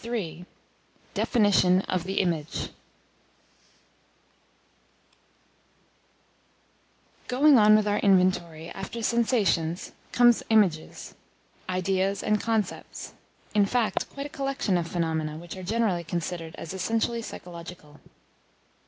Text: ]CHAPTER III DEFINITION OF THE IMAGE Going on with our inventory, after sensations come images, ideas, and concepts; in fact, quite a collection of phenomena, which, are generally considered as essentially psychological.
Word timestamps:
]CHAPTER 0.01 0.15
III 0.17 0.45
DEFINITION 1.13 1.81
OF 1.81 2.05
THE 2.05 2.21
IMAGE 2.21 2.69
Going 7.27 7.59
on 7.59 7.75
with 7.75 7.87
our 7.87 7.99
inventory, 7.99 8.71
after 8.71 9.03
sensations 9.03 9.91
come 10.11 10.33
images, 10.49 11.13
ideas, 11.69 12.23
and 12.23 12.41
concepts; 12.41 13.13
in 13.53 13.67
fact, 13.67 14.09
quite 14.09 14.25
a 14.25 14.29
collection 14.29 14.75
of 14.79 14.87
phenomena, 14.87 15.37
which, 15.37 15.55
are 15.55 15.61
generally 15.61 16.03
considered 16.03 16.55
as 16.55 16.73
essentially 16.73 17.21
psychological. 17.21 17.99